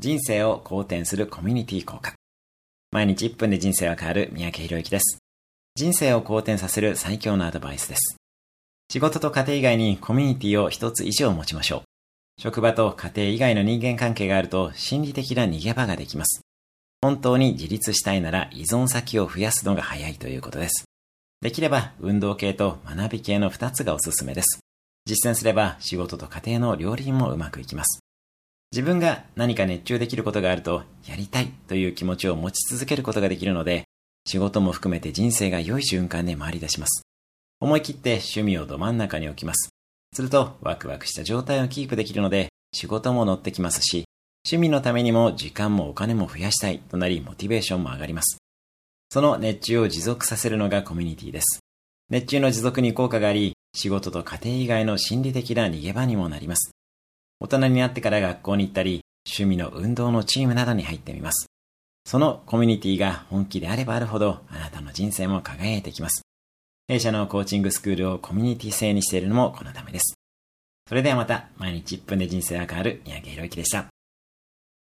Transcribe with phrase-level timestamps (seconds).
[0.00, 2.12] 人生を好転するコミュニティ効果。
[2.92, 5.18] 毎日1分で人生は変わる三宅博之です。
[5.74, 8.16] 人生を好転させる最強のアドバイスです。
[8.92, 11.82] 仕事と家庭以外にコミュニティを一つ以上持ちましょう。
[12.40, 16.42] 職場と家庭以外の人間関係があると心理的な逃げ場ができます。
[17.02, 20.84] 本当に自立したいなら依存先を増やすのが早いということです。
[21.40, 24.60] できれば運動系と学び系の2つがおすすめです。
[25.06, 27.98] 実践すれば仕事と家庭の両輪もうまくいきます。
[28.70, 33.84] 自分が何か熱中できることがあると、やりたいという気持ちを持ち続けることができるので、
[34.26, 37.02] 仕事も含めて人生が良い循環で回り出します。
[37.60, 39.70] 思い切って趣味をど真ん中に置きます。
[40.12, 44.04] すると、ワクワクした状態をキープできるので、仕事も乗ってきますし、
[44.46, 48.38] 趣味のためにも時間もお金も増やしたいとなり、モチベーションも上がります。
[49.10, 51.60] その熱中を持続させるのがコミュニティです。
[52.10, 56.72] 熱中の持続に効果があり、仕事と家庭以外の心理的な逃げ場にもなります。
[57.40, 61.46] 大人になってから学校に行ったり、趣味の運動のチームなどに入ってみます。
[62.04, 66.22] そのコミュニティが本気であればあるほど、あなたの人生も輝いてきます。
[66.88, 70.14] 弊社のコーチングスクールをコミュニティ制にしているのもこのためです。
[70.88, 73.88] それではまた、毎日1分で人生が変わる三宅宏之でした。